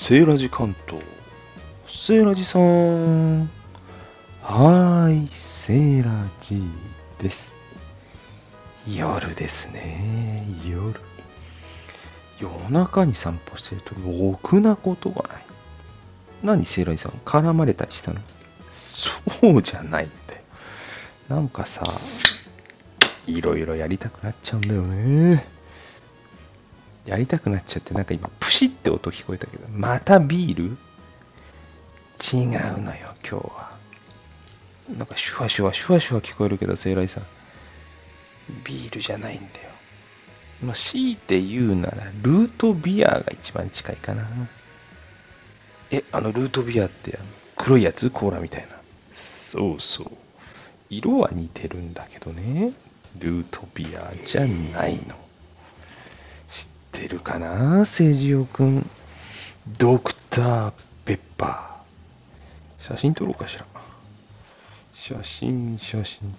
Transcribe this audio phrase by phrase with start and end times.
[0.00, 1.04] セーラジ関東。
[1.86, 3.42] セーラジさん。
[4.42, 6.10] はーい、セーラ
[6.40, 6.62] ジ
[7.20, 7.54] です。
[8.88, 10.98] 夜ですね、夜。
[12.40, 15.44] 夜中に散歩してるとろくなことがない。
[16.42, 18.22] 何、セーラジさん、絡まれたりしたの？
[18.70, 19.10] そ
[19.52, 20.40] うじゃないんだよ。
[21.28, 21.84] なんかさ、
[23.26, 25.59] いろいろやりたくなっちゃうんだよね。
[27.06, 30.76] やりたくなっちゃって、なんか今、プシって音聞こえたけど、またビール？
[32.22, 33.70] 違うのよ、今日は。
[34.96, 37.24] なんかシュワシュワ、シュワシュワ聞こえるけど、セイライさん。
[38.64, 39.48] ビールじゃないんだよ。
[40.62, 44.26] まあ、強いて言うなら、ルートビアが一番近いかな。
[45.90, 47.26] え、あのルートビアって、あの
[47.56, 48.10] 黒いやつ？
[48.10, 48.68] コーラみたいな。
[49.12, 50.10] そうそう。
[50.90, 52.72] 色は似てるんだけどね。
[53.18, 55.16] ルートビアじゃないの。
[57.00, 58.86] ってるかなセジオくん。
[59.78, 60.72] ドクター
[61.06, 62.84] ペッパー。
[62.84, 63.64] 写真撮ろうかしら。
[64.92, 66.34] 写真、写真。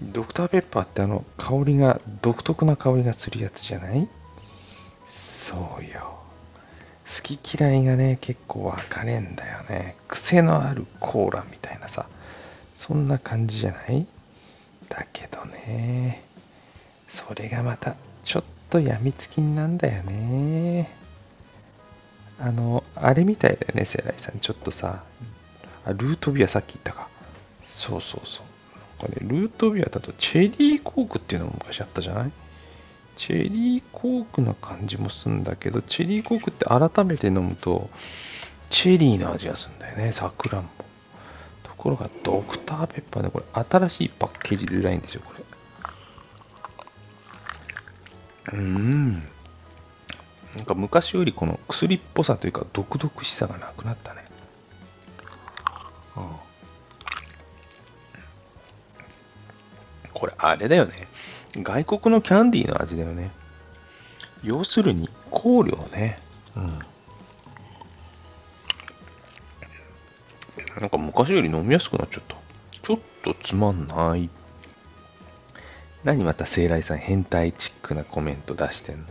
[0.00, 4.08] ドクターペッパーってあの香りが、独特な香りがするやつじゃない？
[5.06, 6.20] そうよ。
[7.04, 9.96] 好き嫌いがね、結構分かれんだよね。
[10.06, 12.06] 癖のあるコーラみたいなさ。
[12.74, 14.06] そんな感じじゃない？
[14.88, 16.22] だけどね。
[17.14, 20.90] それがまた、ちょっとやみつきになんだよね。
[22.40, 24.40] あの、あれみたいだよね、セライさん。
[24.40, 25.04] ちょっとさ、
[25.84, 27.08] あルートビアさっき言ったか。
[27.62, 29.00] そうそうそう。
[29.00, 32.32] なんかね、ルートビアだとチェリーコークっていうのも昔あったじゃない？
[33.14, 37.88] チェリーコークな感じもするんだけど、チェリーコークって改めて飲むと、
[38.70, 40.84] チェリーの味がするんだよね、さくらんぼ。
[41.62, 45.44] ところが、ドクターペッパーで、これ、新しいパッケージデザインですよ、これ。
[48.52, 49.14] うーん。
[50.56, 54.24] なんか昔よりこの薬っぽさというか、毒々しさがなくなったね。
[56.16, 56.26] うん
[60.14, 61.08] これ、あれだよね。
[61.56, 63.30] 外国のキャンディーの味だよね。
[64.42, 66.18] 要するに、香料ね。
[66.56, 66.78] うん。
[70.80, 72.36] なんか昔より飲みやすくなっちゃった。
[72.82, 74.30] ちょっとつまんない。
[76.04, 79.04] 何また聖来さん変態チックなコメント出してんの？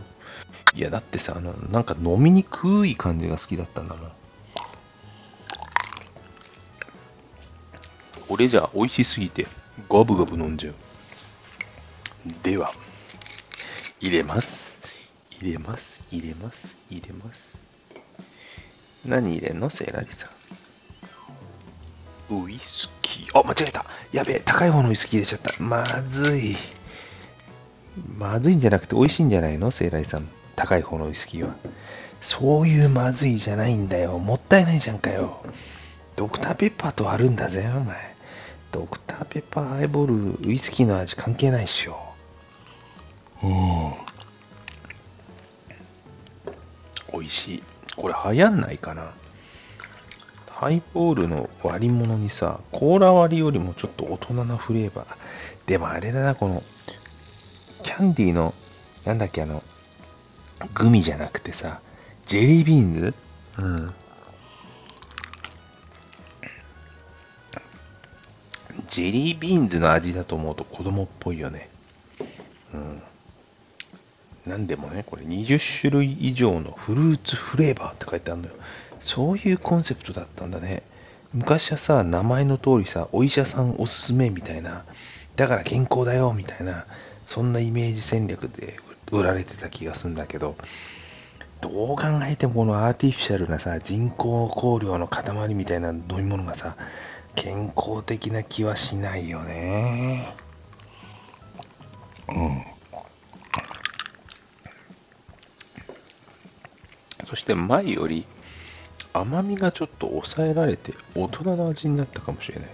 [0.76, 4.12] いや、だってさ、あの、なんか飲みにくい感じが好きだったんだもん。
[8.28, 9.46] 俺じゃ美味しすぎて、
[9.90, 10.74] ガブガブ飲んじゃう。
[12.42, 12.72] では、
[14.00, 14.78] 入れます。
[15.30, 16.00] 入れます。
[16.10, 16.76] 入れます。
[16.90, 17.58] 入れます。
[19.04, 19.68] 何入れんの？
[19.68, 20.28] セイラジさ
[22.30, 22.44] ん。
[22.44, 23.38] ウイスキー。
[23.38, 23.84] あ、間違えた。
[24.12, 25.62] やべえ、高い方のウイスキー入れちゃった。
[25.62, 26.56] まずい。
[28.18, 29.70] まずいんじゃなくて美味しいんじゃないの？
[29.70, 30.28] セイラジさん。
[30.56, 31.54] 高い方のウイスキーは。
[32.20, 34.18] そういうまずいじゃないんだよ。
[34.18, 35.44] もったいないじゃんかよ。
[36.16, 38.14] ドクターペッパーとあるんだぜ、お前。
[38.72, 41.98] ドクターペッパーアイボール、ウイスキーの味関係ないっしょ。
[43.42, 43.92] うん。
[47.12, 47.62] 美味しい。
[47.96, 49.12] これ流行んないかな？
[50.48, 55.06] ハイボールの割り物にさ、コーラ割りよりもちょっと大人なフレーバー。
[55.66, 56.62] でもあれだな、この、
[57.96, 58.52] キャンディーの、
[59.04, 59.62] なんだっけ、あの、
[60.74, 61.80] グミじゃなくてさ、
[62.26, 63.14] ジェリービーンズ？
[63.58, 63.94] うん。
[68.88, 71.70] ジェリービーンズの味だと思うと子供っぽいよね。
[72.72, 73.02] うん。
[74.44, 78.54] なんでもね、これ20種類以上のフルーツフレーバーって書いてあるのよ。
[78.98, 80.82] そういうコンセプトだったんだね。
[81.32, 84.84] 昔はさ、名前の通りさ、お医者さんおすすめみたいな、
[85.36, 86.86] だから健康だよみたいな、
[87.26, 88.78] そんなイメージ戦略で
[89.10, 90.56] 売られてた気がするんだけど、
[91.60, 96.76] どう考えてもこのアーティフィシャルなさ、人工香料の塊みたいな飲み物がさ、
[97.34, 100.34] 健康的な気はしないよね。
[102.28, 102.64] うん。
[107.26, 108.26] そして前より
[109.12, 112.70] 甘みがちょっと抑えられて大人の味になったかもしれない。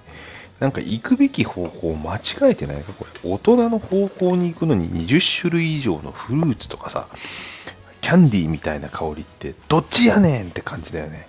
[0.61, 2.93] なんか行くべき方向間違えてないか？
[2.93, 3.11] これ。
[3.31, 7.09] 大人の方向に行くのに20種類以上のフルーツとかさ、
[8.03, 11.27] キャンディーみたいな香りってどっちやねんって感じだよね。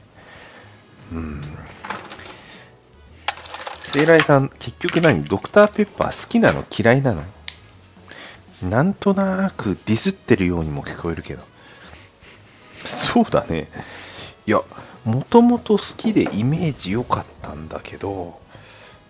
[1.13, 1.42] うん。
[3.81, 5.24] 聖来さん、結局何？
[5.24, 7.24] ドクターペッパー好きなの嫌いなの？
[8.62, 11.44] なんとなくディスってるようにも聞こえるけど。
[12.86, 13.69] そうだね。
[14.45, 14.62] いや、
[15.06, 18.39] もともと好きでイメージ良かったんだけど、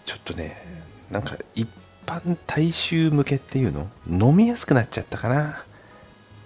[0.06, 0.62] ちょっとね、
[1.09, 1.69] なんか一
[2.06, 3.89] 般大衆向けっていうの？
[4.09, 5.63] 飲みやすくなっちゃったかな。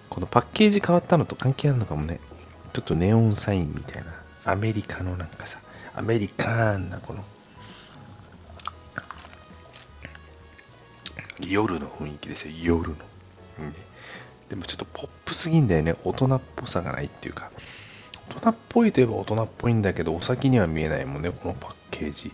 [0.09, 2.19] このパッケージ変わったのと関係あるのかもね。
[2.73, 4.13] ちょっとネオンサインみたいな、
[4.43, 5.59] アメリカのなんかさ、
[5.95, 7.23] アメリカーンなこの、
[11.39, 12.95] 夜の雰囲気ですよ、夜の。
[13.59, 13.73] うんね
[14.49, 15.95] でもちょっとポップすぎんだよね。
[16.03, 17.49] 大人っぽさがないっていうか。
[18.29, 22.31] 大人っぽいといえば大人っぽいんだけど、お先には見えないもんね、このパッケージ。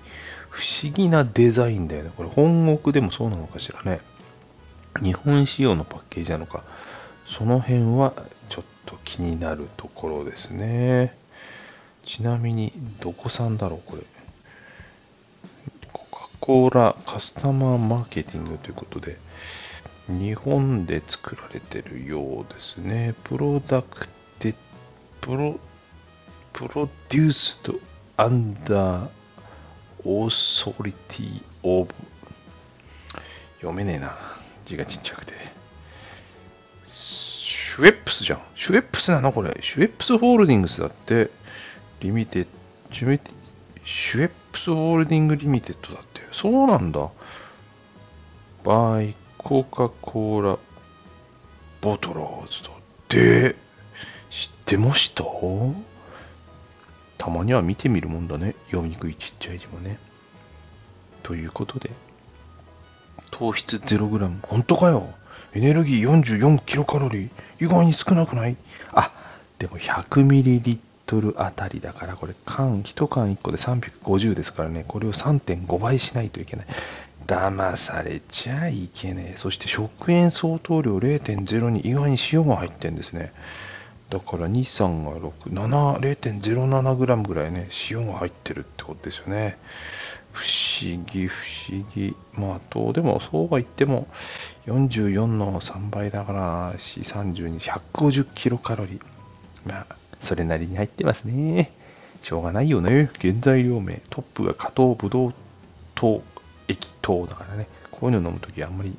[0.51, 2.11] 不思議なデザインだよね。
[2.15, 4.01] これ本国でもそうなのかしらね。
[5.01, 6.63] 日本仕様のパッケージなのか。
[7.25, 8.13] その辺は
[8.49, 11.15] ちょっと気になるところですね。
[12.05, 14.03] ちなみに、どこ産だろう、これ。
[15.93, 19.17] コカ・コーラカスタマーマーケティングということで、
[20.09, 23.15] 日本で作られてるようですね。
[23.23, 24.09] プロダク
[24.39, 24.53] テ、
[25.21, 25.57] プロ、
[26.51, 27.75] プロデュースド
[28.17, 29.20] アンダー
[30.03, 31.93] オーソリティオブ
[33.57, 34.15] 読めねえな。
[34.65, 35.33] 字がちっちゃくて。
[36.85, 38.41] シュエップスじゃん。
[38.55, 39.57] シュエップスなのこれ。
[39.61, 41.29] シュエップスホールディングスだって。
[41.99, 46.21] Limited、シュエップスホールディング Limited だって。
[46.31, 47.09] そうなんだ。
[48.63, 50.57] by コカ・コーラ
[51.81, 52.73] ボトラーズだっ
[53.07, 53.55] て。
[54.29, 55.23] 知ってました？
[57.21, 58.55] たまには見てみるもんだね。
[58.71, 59.99] 読みにくいちっちゃい字もね。
[61.21, 61.91] ということで、
[63.29, 64.39] 糖質 0g。
[64.41, 65.07] 本当かよ。
[65.53, 67.29] エネルギー44キロカロリー。
[67.59, 68.57] 意外に少なくない？
[68.91, 69.11] あ、
[69.59, 74.83] でも100ミリリットルあたりだから、これ缶、1缶1個で350ですからね。
[74.87, 76.65] これを3.5倍しないといけない。
[77.27, 79.37] 騙されちゃいけねえ。
[79.37, 83.31] そして食塩相当量0.0に意外に塩が入ってんですね。
[84.11, 89.57] だから2、3が6、7、0.07g ぐらいね、塩が入ってるってことですよね。
[90.33, 92.13] 不思議、不思議。
[92.33, 94.07] まあ、と、でもそうは言っても、
[94.67, 99.01] 44の3倍だから、432、150キロカロリー。
[99.65, 101.71] まあ、それなりに入ってますね。
[102.21, 103.09] しょうがないよね。
[103.21, 104.01] 原材料名。
[104.09, 105.33] トップが加糖ブドウ
[105.95, 106.21] 糖
[106.67, 107.67] 液糖だからね。
[107.91, 108.93] こういうの飲むときあんまり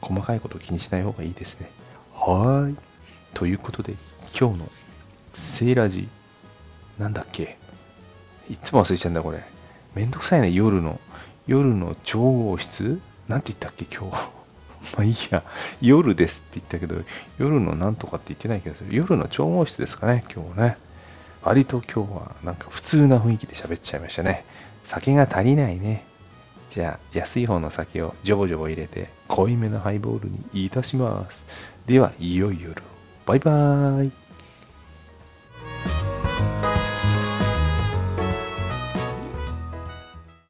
[0.00, 1.68] 細かいこと気にしない方がいいですね。
[2.14, 2.95] はい。
[3.36, 3.92] ということで、
[4.40, 4.68] 今日の
[5.34, 6.08] セーラジ
[6.98, 7.58] なんだっけ？
[8.48, 9.44] いつも忘れちゃうんだ、これ。
[9.94, 10.98] めんどくさいね、夜の。
[11.46, 12.98] 夜の調合室？
[13.28, 14.16] なんて言ったっけ、今日？
[14.96, 15.44] まあいいや。
[15.82, 17.04] 夜ですって言ったけど、
[17.36, 20.78] 夜のなんとかって言ってないけど、夜の調合室ですかね、今日ね。
[21.42, 24.46] 割と今日はなんか普通な雰囲気で喋っちゃいましたね。
[24.84, 26.06] 酒が足りないね。
[26.70, 31.44] じゃあ、安い方の酒をジョボジョボ入れて、濃いめのハイボールにいたします。
[31.84, 32.70] では、いよいよ。
[33.26, 34.25] バイバーイ。